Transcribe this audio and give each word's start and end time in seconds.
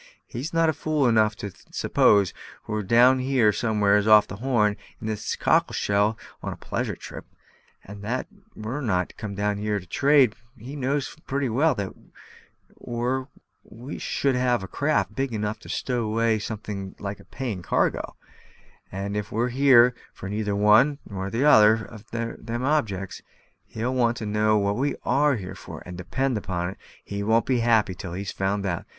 "He 0.25 0.39
is 0.39 0.51
not 0.51 0.75
fool 0.75 1.05
enough 1.07 1.35
to 1.35 1.51
suppose 1.69 2.33
we're 2.65 2.81
down 2.81 3.19
here 3.19 3.51
somewheres 3.53 4.07
off 4.07 4.25
the 4.25 4.37
Horn, 4.37 4.75
in 4.99 5.05
this 5.05 5.35
cockle 5.35 5.75
shell, 5.75 6.17
on 6.41 6.51
a 6.51 6.55
pleasure 6.57 6.95
trip; 6.95 7.27
and 7.85 8.01
that 8.03 8.25
we're 8.55 8.81
not 8.81 9.15
come 9.15 9.35
down 9.35 9.59
here 9.59 9.79
to 9.79 9.85
trade 9.85 10.33
he 10.57 10.71
also 10.73 10.79
knows 10.79 11.15
pretty 11.27 11.49
well, 11.49 11.77
or 12.77 13.27
we 13.63 13.99
should 13.99 14.33
have 14.33 14.63
a 14.63 14.67
craft 14.67 15.13
big 15.13 15.33
enough 15.33 15.59
to 15.59 15.69
stow 15.69 16.03
away 16.03 16.39
something 16.39 16.95
like 16.97 17.19
a 17.19 17.25
paying 17.25 17.61
cargo; 17.61 18.15
and 18.91 19.15
if 19.15 19.31
we're 19.31 19.49
here 19.49 19.93
for 20.15 20.27
neither 20.27 20.55
one 20.55 20.97
nor 21.07 21.29
t'other 21.29 21.75
of 21.85 22.09
them 22.09 22.63
objects, 22.63 23.21
he'll 23.67 23.93
want 23.93 24.17
to 24.17 24.25
know 24.25 24.57
what 24.57 24.77
we 24.77 24.95
are 25.05 25.35
here 25.35 25.53
for; 25.53 25.83
and, 25.85 25.95
depend 25.95 26.39
upon 26.39 26.71
it, 26.71 26.77
he 27.05 27.21
won't 27.21 27.45
be 27.45 27.59
happy 27.59 27.93
till 27.93 28.13
he's 28.13 28.31
found 28.31 28.65
out. 28.65 28.87